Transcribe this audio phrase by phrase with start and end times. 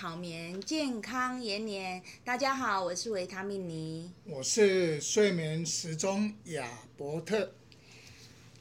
[0.00, 2.02] 好眠，健康延年。
[2.24, 7.52] 大家好，我是维他命妮，我是睡眠时钟亚伯特。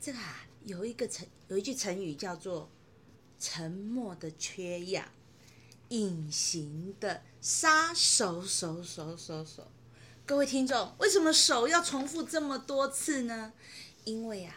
[0.01, 2.69] 这个啊，有一个成有一句成语叫做
[3.39, 5.07] “沉默的缺氧”，
[5.87, 9.71] 隐形的杀手，手手手手。
[10.25, 13.53] 各位听众，为什么手要重复这么多次呢？
[14.03, 14.53] 因为啊，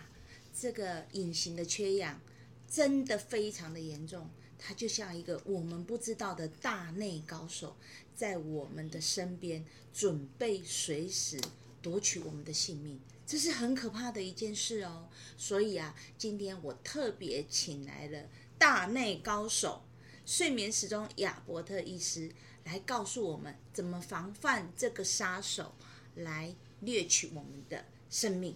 [0.53, 2.21] 这个隐形的缺氧
[2.69, 4.29] 真的非常的严重。
[4.65, 7.77] 他就像一个我们不知道的大内高手，
[8.15, 11.41] 在我们的身边，准备随时
[11.83, 15.09] 夺取我们的性命，这是很可怕的一件事哦。
[15.37, 19.83] 所以啊，今天我特别请来了大内高手——
[20.25, 22.31] 睡眠时钟亚伯特医师，
[22.65, 25.75] 来告诉我们怎么防范这个杀手
[26.15, 28.55] 来掠取我们的生命。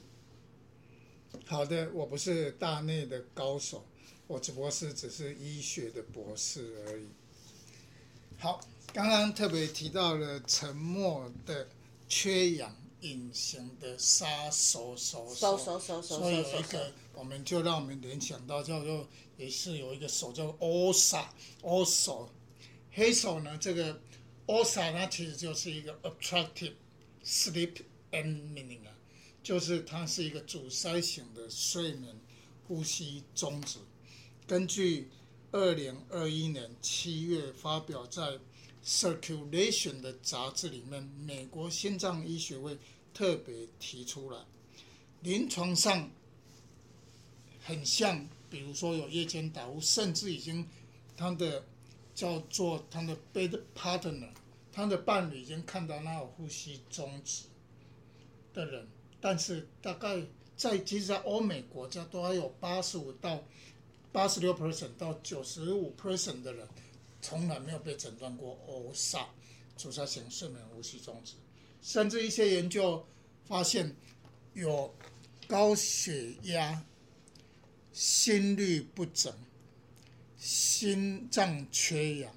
[1.44, 3.84] 好的，我不是大内的高手。
[4.26, 7.06] 我只不过是只是医学的博士而已。
[8.38, 8.60] 好，
[8.92, 11.68] 刚刚特别提到了沉默的
[12.08, 22.28] 缺氧，隐形的杀手手手手手手，所以有一个，我们就让我们联想到叫做，也是有一个手叫 OSA，O 手，
[22.92, 24.00] 黑手呢，这个
[24.46, 26.74] OSA 它其实就是一个 obstructive
[27.24, 27.76] sleep
[28.10, 28.80] apnea，
[29.42, 32.14] 就是它是一个阻塞型的睡眠
[32.66, 33.78] 呼吸中止。
[34.46, 35.08] 根据
[35.50, 38.22] 二零二一年七月发表在
[38.84, 42.78] 《Circulation》的杂志里面，美国心脏医学会
[43.12, 44.38] 特别提出来，
[45.22, 46.08] 临床上
[47.64, 50.68] 很像，比如说有夜间打呼，甚至已经
[51.16, 51.64] 他的
[52.14, 54.28] 叫做他的 bed partner，
[54.70, 57.46] 他的伴侣已经看到那有呼吸中止
[58.54, 58.86] 的人，
[59.20, 60.24] 但是大概
[60.56, 63.42] 在其实，在欧美国家都还有八十五到。
[64.12, 66.66] 八十六 percent 到九十五 percent 的人，
[67.20, 69.26] 从来没有被诊断过 OSA
[69.76, 71.34] 阻塞型睡眠呼吸中止，
[71.82, 73.06] 甚至一些研究
[73.44, 73.94] 发现，
[74.54, 74.94] 有
[75.46, 76.84] 高血压、
[77.92, 79.32] 心律不整、
[80.38, 82.34] 心脏缺氧，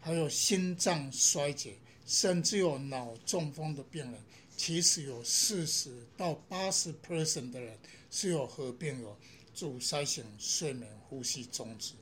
[0.00, 4.20] 还有心脏衰竭，甚至有脑中风的病人，
[4.56, 7.78] 其实有四十到八十 percent 的人
[8.10, 9.16] 是有合并有。
[9.54, 11.94] 阻塞性睡眠呼吸中止，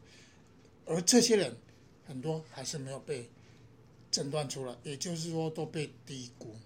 [0.86, 1.54] 而这些人
[2.06, 3.28] 很多还是没有被
[4.10, 6.56] 诊断出来，也就是说都被低估。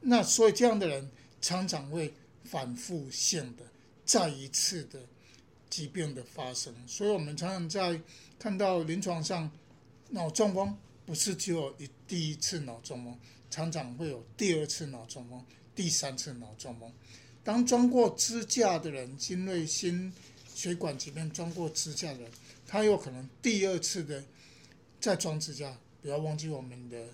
[0.00, 1.10] 那所以这样的人
[1.40, 2.12] 常常会
[2.44, 3.62] 反复性的
[4.04, 5.00] 再一次的
[5.70, 6.74] 疾病的发生。
[6.88, 8.00] 所以我们常常在
[8.38, 9.50] 看到临床上
[10.08, 10.76] 脑中风
[11.06, 13.18] 不是只有一第一次脑中风，
[13.50, 15.44] 常常会有第二次脑中风、
[15.74, 16.92] 第三次脑中风。
[17.44, 20.12] 当装过支架的人，因为心
[20.54, 22.30] 血管疾病装过支架的人，
[22.68, 24.22] 他有可能第二次的
[25.00, 25.76] 再装支架。
[26.00, 27.04] 不要忘记我们的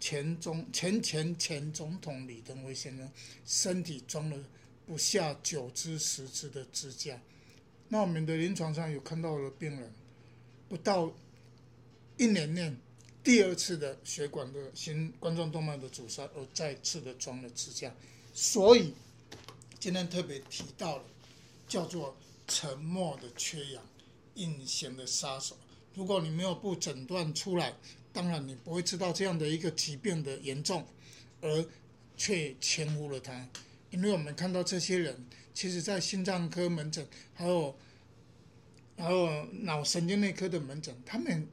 [0.00, 3.10] 前总前前前总统李登辉先生，
[3.44, 4.38] 身体装了
[4.86, 7.20] 不下九支十支的支架。
[7.88, 9.92] 那我们的临床上有看到的病人，
[10.68, 11.12] 不到
[12.16, 12.72] 一年内，
[13.22, 17.94] 第二次的血管的心冠状动脉的阻塞，而再次的装了支架。
[18.32, 18.94] 所以。
[19.84, 21.04] 今天特别提到了，
[21.68, 22.16] 叫做
[22.48, 23.82] 沉默的缺氧，
[24.36, 25.58] 隐形的杀手。
[25.92, 27.74] 如果你没有不诊断出来，
[28.10, 30.86] 当然你不会知道这样的一个疾病的严重，
[31.42, 31.66] 而
[32.16, 33.46] 却轻忽了它。
[33.90, 37.76] 因为我们看到这些人，其实在心脏科门诊，还有
[38.96, 41.46] 还有脑神经内科的门诊，他们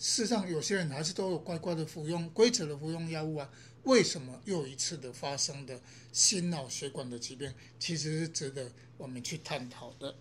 [0.00, 3.48] 事实上有些人还是都有乖乖的服用规则的服用药物啊。
[3.88, 5.80] 为什么又一次的发生的
[6.12, 10.14] 心脑血管的疾病，其实是值得我们去探讨的。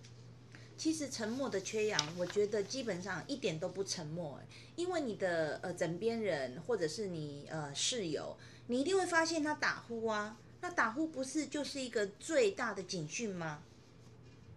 [0.78, 4.39] 其实沉默的缺氧，我觉得基本上一点都不沉默，
[4.77, 13.62] 因为你的呃枕边人或者是你呃室友，你一定会发现他打呼啊，那打呼不是就是一个最大的警讯吗？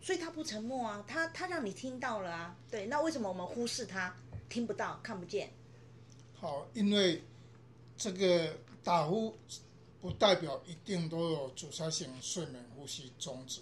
[0.01, 4.15] 所以他不沉默啊，他他让你听到了啊，对，那为什么我们忽视他，
[4.49, 5.51] 听不到，看不见？
[6.37, 7.25] 好，因为
[7.97, 8.57] 这个。
[8.83, 9.35] 打呼
[10.01, 13.61] 不代表一定都有阻塞性睡眠呼吸中止，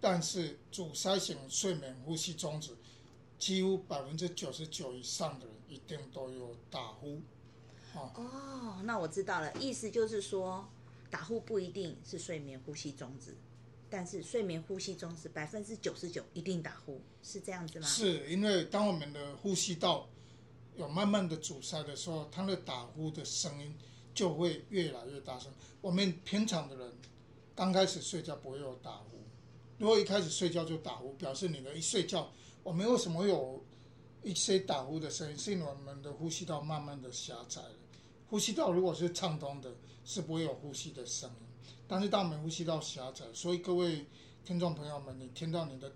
[0.00, 2.76] 但是阻塞性睡眠呼吸中止，
[3.38, 7.20] 几乎百分之九十九以上的人一定都有打呼。
[7.94, 10.68] 哦，哦，那我知道了，意思就是说，
[11.08, 13.36] 打呼不一定是睡眠呼吸中止，
[13.88, 17.86] 但是睡眠呼吸中止百分之九十九一定打呼，是这样子吗？
[17.86, 20.08] 是因为当我们的呼吸道
[20.74, 23.72] 有慢慢的阻塞的时候，它的打呼的声音。
[24.16, 25.52] 就会越来越大声。
[25.80, 26.92] 我们平常的人
[27.54, 29.18] 刚开始睡觉不会有打呼，
[29.78, 32.32] 如果一开始睡觉就打呼，表示你的一睡觉，
[32.64, 33.62] 我们为什么有
[34.22, 37.74] 一些打呼的声音，是因为我们的呼吸道慢慢的狭窄了。
[38.28, 39.70] 呼吸道如果是畅通的，
[40.04, 41.46] 是不会有呼吸的声音。
[41.86, 44.06] 但是当我们呼吸道狭窄，所以各位
[44.44, 45.92] 听众朋友们，你听到你的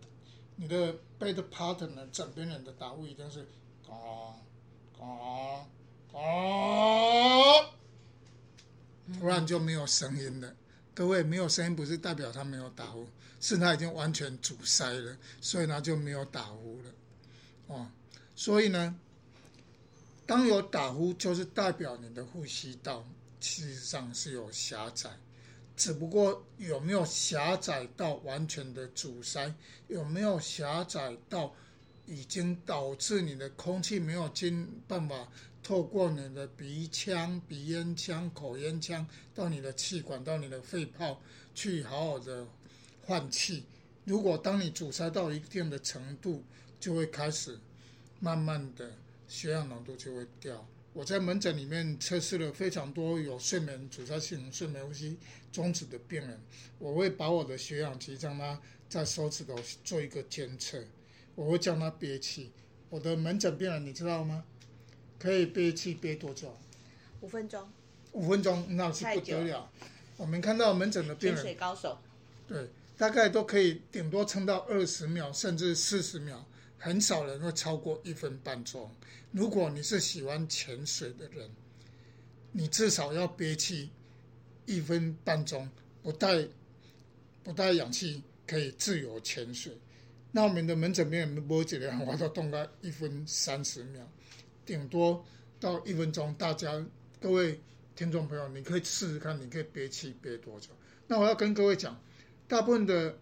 [0.56, 3.48] 你的 bed partner 枕边人的打呼，一定是
[3.88, 4.36] 啊
[5.00, 5.66] 啊
[6.12, 6.18] 啊，
[9.18, 10.54] 突然就没有声音了。
[10.92, 13.06] 各位没有声音，不是代表他没有打呼，
[13.40, 16.90] 是他已经完全阻塞了，所以他就没有打呼了。
[17.68, 17.90] 哦，
[18.34, 18.94] 所以呢，
[20.26, 23.06] 当有打呼，就是代表你的呼吸道
[23.38, 25.08] 其实上是有狭窄，
[25.76, 29.54] 只不过有没有狭窄到完全的阻塞，
[29.86, 31.54] 有没有狭窄到
[32.10, 35.26] 已经导致你的空气没有进办法。
[35.62, 41.20] 透过你的鼻腔、鼻咽腔、口咽腔到你的气管、到你的肺泡
[41.54, 42.46] 去好好的
[43.04, 43.64] 换气。
[44.06, 46.42] 如果当你阻塞到一定的程度，
[46.80, 47.58] 就会开始
[48.20, 48.90] 慢慢的
[49.28, 50.66] 血氧浓度就会掉。
[50.94, 55.18] 我在门诊里面测试了非常多有睡眠阻塞性睡眠呼吸
[55.52, 56.40] 中止的病人，
[56.78, 58.58] 我会把我的血氧计让他
[58.88, 59.54] 在手指头
[59.84, 60.82] 做一个监测，
[61.34, 62.52] 我会叫他憋气。
[62.88, 64.44] 我的门诊病人你知道吗？
[65.18, 66.56] 可以憋气憋多久？
[67.20, 67.68] 五分钟。
[68.12, 69.70] 五分钟那是不得了。
[70.16, 71.98] 我们看到门诊的病人，潜水高手。
[72.48, 76.44] 对，大概都可以顶多撑到二十秒，甚至四十秒，
[76.78, 78.90] 很少人会超过一分半钟。
[79.30, 81.48] 如果你是喜欢潜水的人，
[82.52, 83.90] 你至少要憋气
[84.66, 85.70] 一分半钟，
[86.02, 86.48] 不带
[87.44, 89.78] 不带氧气，可以自由潜水。
[90.32, 94.08] 那我们的门诊病人摸起来，我都动个一分三十秒。
[94.64, 95.24] 顶多
[95.58, 96.84] 到一分钟，大家
[97.20, 97.60] 各位
[97.96, 100.68] 听众朋友，你可以试试看，你可以憋气憋多久？
[101.08, 102.00] 那我要跟各位讲，
[102.46, 103.18] 大部分的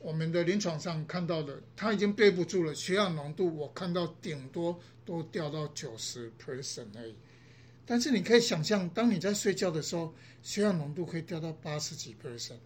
[0.00, 7.14] 我们的临床上看到的，他已经憋不住了，血氧浓度我看到顶多都掉到九十 percent 而已。
[7.86, 12.58] 但是你可以想象，当你在睡觉的时候，血氧浓度可以掉到八十几 percent，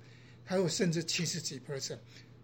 [0.45, 1.99] 还有甚至七十几 percent，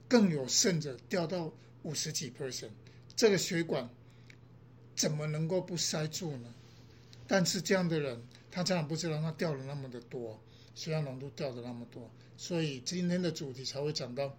[0.09, 1.53] 更有甚者掉到
[1.83, 2.71] 五十几 percent，
[3.17, 3.89] 这个血管。
[4.97, 6.55] 怎么能够不塞住呢？
[7.27, 10.41] 但是这样的人，他常常不知道他掉了那么的多，
[10.77, 14.39] 血氧浓度掉的那么多，所以今天的主题才会讲到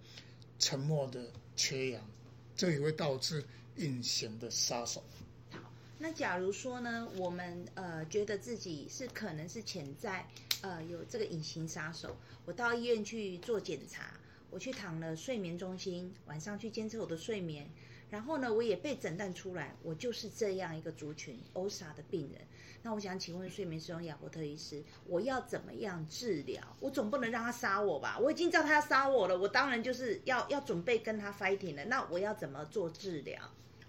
[0.58, 2.10] 沉默的缺氧，
[2.56, 3.44] 这也会导致
[3.76, 5.04] 隐形的杀手。
[5.52, 5.60] 好，
[6.00, 10.26] 那假如说呢，我们呃觉得自己是可能是潜在
[10.62, 12.16] 呃有这个隐形杀手，
[12.46, 14.18] 我到医院去做检查，
[14.56, 17.70] 我去躺了睡眠中心，晚上去监测我的睡眠。
[18.10, 22.40] 然后呢，我也被诊断出来，我就是这样一个族群 OSA 的病人。
[22.82, 26.64] 那我想请问睡眠师亚伯特医师，我要怎么样治疗？
[26.80, 28.18] 我总不能让他杀我吧？
[28.18, 31.84] 我已经知道他要杀我了，我当然就是要要准备跟他 fighting 了。
[31.84, 33.42] 那我要怎么做治疗？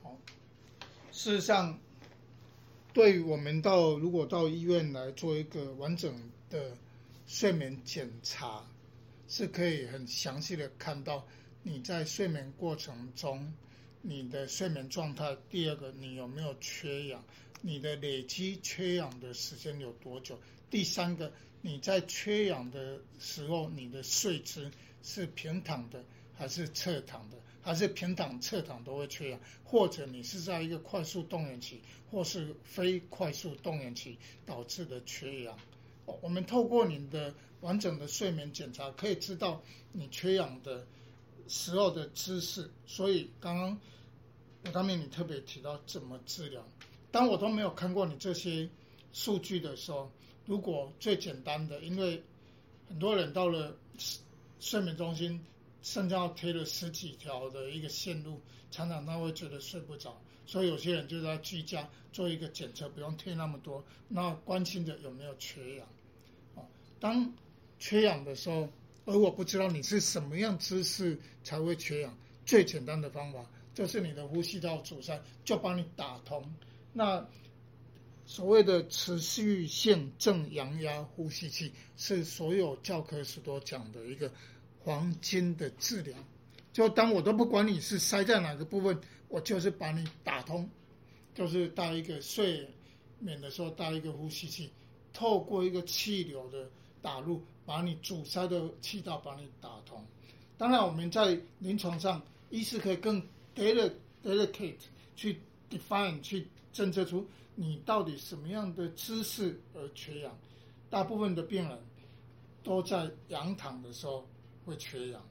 [0.02, 0.18] 好，
[1.12, 1.78] 事实上，
[2.92, 6.12] 对于我们到如果到医院来做一个完整
[6.50, 6.72] 的
[7.28, 8.64] 睡眠检查，
[9.28, 11.26] 是可以很详细的看到
[11.62, 13.52] 你在睡眠过程中。
[14.08, 17.24] 你的睡眠状态，第二个，你有没有缺氧？
[17.60, 20.38] 你的累积缺氧的时间有多久？
[20.70, 24.70] 第三个，你在缺氧的时候，你的睡姿
[25.02, 26.04] 是平躺的
[26.36, 27.36] 还是侧躺的？
[27.62, 29.40] 还是平躺、侧躺都会缺氧？
[29.64, 35.58] 或者你是在一个快速动员期，或是非快速动员期导致的缺氧？
[36.22, 37.34] 我们透过你的
[37.66, 39.60] 完整的睡眠检查，可以知道
[39.92, 40.86] 你缺氧的
[41.48, 42.70] 时候的姿势。
[42.86, 43.80] 所以刚刚
[44.64, 44.70] 我。
[44.72, 46.60] 当面你特别提到怎么治疗，
[47.12, 48.68] 当我都没有看过你这些
[49.12, 50.10] 数据的时候，
[50.44, 52.20] 如果最简单的，因为
[52.88, 53.76] 很多人到了
[54.58, 55.40] 睡眠中心，
[55.82, 58.40] 甚至要推了十几条的一个线路，
[58.72, 65.86] 常常他会觉得睡不着，所以有些人就在居家做一个检测，不用推那么多，那关心的有没有缺氧？
[66.56, 66.66] 哦，
[66.98, 67.32] 当
[67.78, 68.68] 缺氧的时候，
[69.04, 73.44] 而我不知道你是什么样姿势才会缺氧，最简单的方法。
[73.74, 76.42] 就是你的呼吸道阻塞，就帮你打通。
[76.94, 77.28] 那
[78.24, 84.32] 所谓的持续性正阳压呼吸器，是所有教科书都讲的一个
[84.78, 86.16] 黄金的治疗。
[86.72, 90.68] 就当我都不管你是塞在哪个部分，我就是把你打通，
[91.34, 92.66] 就是带一个睡
[93.18, 94.70] 眠的时候带一个呼吸器，
[95.12, 96.70] 透过一个气流的
[97.02, 100.04] 打入，把你阻塞的气道把你打通。
[100.58, 103.22] 当然，我们在临床上，医师可以更。
[104.22, 104.76] delicate
[105.14, 110.38] 去 define 去侦测出你到底什么样的姿势而缺氧，
[110.90, 111.78] 大部分的病人
[112.62, 114.28] 都在仰躺的时候
[114.66, 115.26] 会缺氧，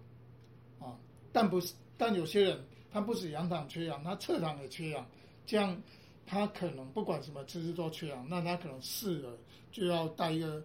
[0.80, 0.98] 啊，
[1.32, 5.08] 但不是，但有些人他不止仰躺缺氧，他侧躺也缺氧，
[5.46, 5.80] 这样
[6.26, 9.38] 他可能不管什么姿势都缺氧，那他可能试了
[9.72, 10.64] 就要带一个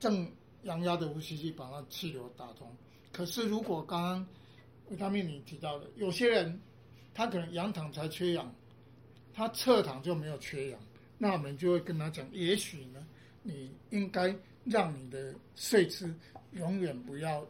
[0.00, 0.28] 正
[0.64, 2.68] 阳压的呼吸机把它气流打通。
[3.12, 4.26] 可是如果刚刚
[4.88, 6.60] 维他命你提到的，有些人
[7.14, 8.52] 他可能仰躺才缺氧，
[9.32, 10.80] 他侧躺就没有缺氧，
[11.18, 13.06] 那我们就会跟他讲，也许呢，
[13.42, 16.12] 你应该让你的睡姿
[16.52, 17.46] 永远不要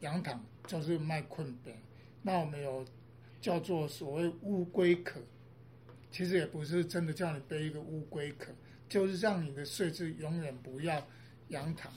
[0.00, 1.74] 仰躺，就是卖困病。
[2.22, 2.84] 那我们有
[3.40, 5.20] 叫做所谓乌龟壳，
[6.10, 8.52] 其实也不是真的叫你背一个乌龟壳，
[8.88, 11.06] 就是让你的睡姿永远不要
[11.54, 11.92] 仰躺。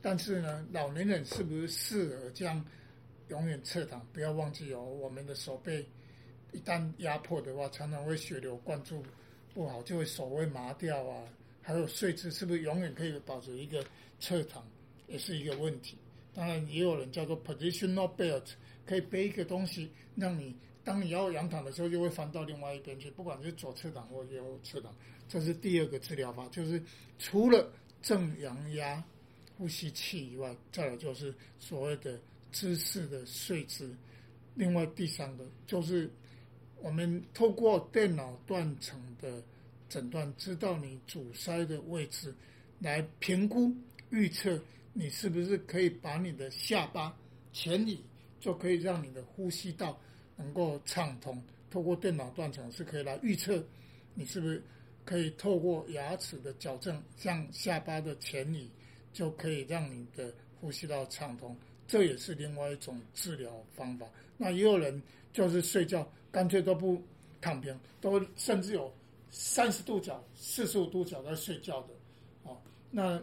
[0.00, 2.64] 但是呢，老年人是不是适合这样？
[3.28, 4.82] 永远侧躺，不要忘记哦。
[4.82, 5.86] 我们的手背
[6.52, 9.02] 一旦压迫的话，常常会血流灌注
[9.54, 11.24] 不好，就会手会麻掉啊。
[11.62, 13.82] 还有睡姿是不是永远可以保持一个
[14.20, 14.62] 侧躺，
[15.06, 15.96] 也是一个问题。
[16.34, 18.44] 当然，也有人叫做 positional belt，
[18.84, 24.92] 可以背一个东西，让你当你要仰躺的时候，就会翻到另外一边去，不管是左侧躺或右侧躺。
[25.26, 26.82] 这是第二个治疗法，就是
[27.18, 27.72] 除了
[28.02, 29.02] 正阳压
[29.56, 32.20] 呼吸器以外，再来就是所谓的。
[32.54, 33.96] 姿势的睡姿，
[34.54, 36.10] 另外第三个就是
[36.82, 39.42] 我们透过电脑断层的
[39.88, 42.34] 诊断，知道你阻塞的位置，
[42.78, 43.74] 来评估
[44.10, 47.16] 预测你是不是可以把你的下巴
[47.54, 48.04] 前移，
[48.38, 49.98] 就可以让你的呼吸道
[50.36, 51.42] 能够畅通。
[51.70, 53.64] 透过电脑断层是可以来预测
[54.12, 54.62] 你是不是
[55.04, 58.70] 可以透过牙齿的矫正，像下巴的前移，
[59.12, 61.56] 就可以让你的呼吸道畅通。
[61.86, 64.06] 这也是另外一种治疗方法。
[64.36, 67.02] 那也有人就是睡觉，干脆都不
[67.40, 68.92] 躺平，都甚至有
[69.30, 71.88] 三十度角、四十五度角在睡觉的，
[72.44, 72.56] 哦，
[72.90, 73.22] 那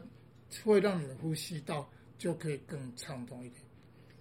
[0.63, 3.61] 会让你的呼吸道就可以更畅通一点。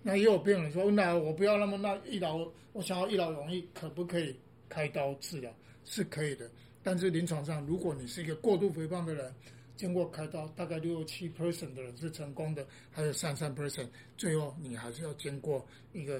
[0.02, 4.34] 那也有病人说，那我不要那么那一劳，我想要一劳永逸，可不可以
[4.68, 5.52] 开刀治疗？
[5.84, 6.50] 是可以的，
[6.88, 9.30] 但是临床上，如果你是一个过度肥胖的人，
[9.76, 16.18] 经过开刀，大概六七 percent 的人是成功的，还有三三 percent，最后你还是要经过一个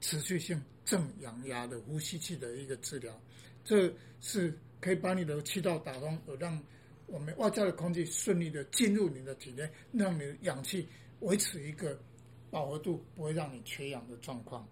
[0.00, 3.20] 持续性正阳压的呼吸器的一个治疗，
[3.64, 6.56] 这是可以把你的气道打通，而让
[7.08, 10.86] 我们外在的空气顺利的进入你的体内，让你的氧气
[11.18, 12.00] 维持一个
[12.48, 14.68] 饱和度，不会让你缺氧的状况。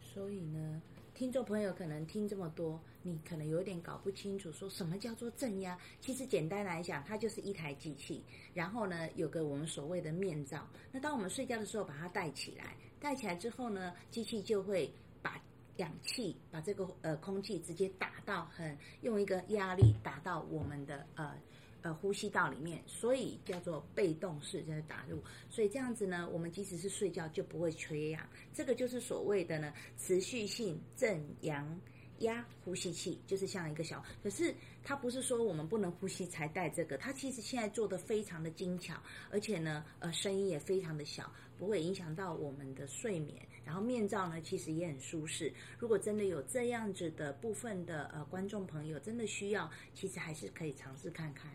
[0.00, 0.80] 所以呢，
[1.20, 2.80] 听众朋友可能听这么多。
[3.02, 5.78] 你可能有点搞不清楚，说什么叫做正压？
[6.00, 8.24] 其实简单来讲，它就是一台机器，
[8.54, 10.66] 然后呢，有个我们所谓的面罩。
[10.90, 15.38] 那当我们睡觉的时候，把它戴起来，戴起来之后呢，机器就会把
[15.76, 21.36] 氧气，把这个呃空气直接打到很，用一个压力打到我们的呃。
[21.82, 28.28] 呃，呼吸道里面，所以叫做被动式在打入，所以这样子呢，我们即使是睡觉就不会缺氧。
[28.52, 31.80] 这个就是所谓的呢，持续性正阳
[32.18, 38.94] 压呼吸器，就是像一个小，可是它不是说我们不能呼吸才戴这个，它其实现在做的非常的精巧，
[39.30, 43.36] 而且呢，呃，声音也非常的小，不会影响到我们的睡眠。
[43.64, 45.52] 然后面罩呢，其实也很舒适。
[45.78, 51.50] 如果真的有这样子的部分的呃观众朋友真的需要，其实还是可以尝试看看。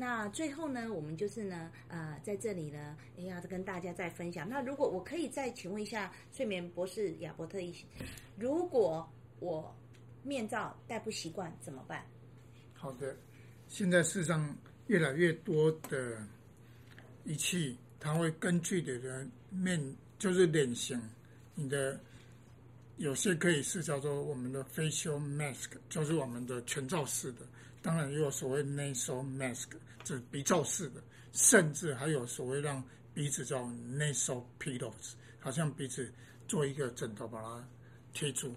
[0.00, 4.48] 那最后呢，我们就是呢，呃，在这里呢，也要跟大家再分享。
[4.48, 7.84] 那如果我可以再请问一下睡眠博士亚伯特医师，
[8.38, 9.06] 如果
[9.40, 9.76] 我
[10.22, 12.02] 面罩戴不习惯怎么办？
[12.72, 13.14] 好的，
[13.68, 16.16] 现在世上越来越多的
[17.24, 19.78] 仪器，它会根据你的面，
[20.18, 20.98] 就是脸型，
[21.54, 22.00] 你的
[22.96, 27.40] 有些可以是叫做我们的 facial mask，就是我们的全罩式的。
[27.82, 29.68] 当然也有所谓 nasal mask，
[30.04, 32.82] 这是鼻罩式的，甚至还有所谓让
[33.14, 36.12] 鼻子叫 nasal pillows，好像鼻子
[36.46, 37.68] 做一个枕头把它
[38.12, 38.54] 贴住。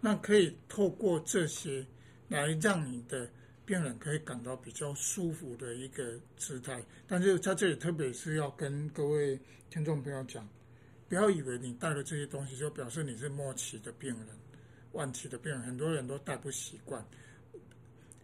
[0.00, 1.86] 那可以透过这些
[2.28, 3.28] 来让你的
[3.64, 6.84] 病人可以感到比较舒服的一个姿态。
[7.06, 10.48] 但是在这里特别是要跟各位听众朋友讲，
[11.08, 14.26] 不要以为你戴了这些东西就表示你是末期的病人、
[14.92, 17.04] 晚期的病人，很多人都戴不习惯。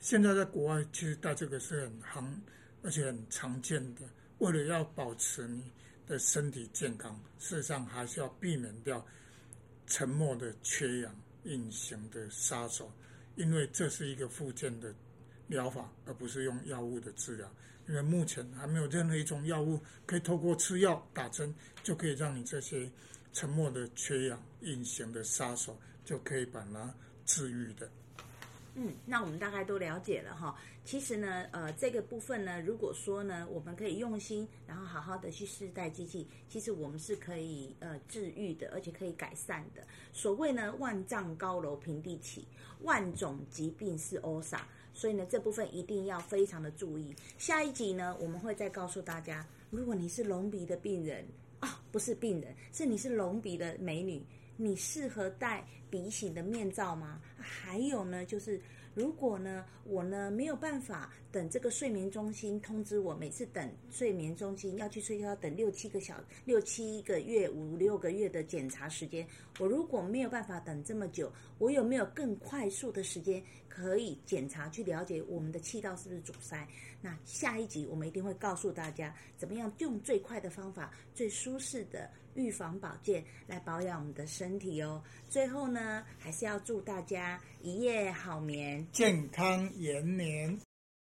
[0.02, 2.42] 现在在国外，其实戴这个是很行，
[2.82, 4.00] 而且很常见的。
[4.38, 5.62] 为了要保持你
[6.09, 9.06] 的身体健康，事实上还是要避免掉
[9.87, 12.92] 沉默的缺氧、隐形的杀手，
[13.37, 14.92] 因为这是一个附件的
[15.47, 17.49] 疗法，而不是用药物的治疗。
[17.88, 21.54] 因为目前还没有任何一种药物可以透过吃药、打针
[21.85, 22.90] 就可以让你这些
[23.32, 26.92] 沉默的缺氧、隐形的杀手就可以把它
[27.25, 27.88] 治愈的。
[28.75, 30.57] 嗯，那我们大概都了解了哈。
[30.83, 39.87] 其实呢，呃，这个部分呢，如果说呢，我们可以用心，然后好好的去试戴机器，其实我们是可以呃治愈的，而且可以改善的。
[40.12, 42.47] 所谓呢，万丈高楼平地起，
[42.81, 47.14] 万种疾病是欧撒，所以呢，这部分一定要非常的注意。
[47.37, 51.26] 下一集呢，我们会再告诉大家，如果你是隆鼻的病人
[51.61, 54.21] 啊、不是病人，是你是隆鼻的美女，
[54.56, 57.21] 你适合戴鼻型的面罩吗？
[57.38, 58.61] 还有呢，就是。
[58.94, 69.26] 如果呢，我呢没有办法等这个睡眠中心通知我，每次等睡眠中心要去睡觉要等六七个小六七个月五六个月的检查时间，
[69.59, 76.68] 我如果没有办法等这么久，我有没有更快速的时间可以检查去了解我们的气道是不是阻塞？
[77.00, 85.03] 那下一集我们一定会告诉大家，怎么样用最快的方法、最舒适的预防保健来保养我们的身体哦。
[85.29, 88.87] 最后呢，还是要祝大家一夜好眠。
[88.93, 90.59] 健康延年。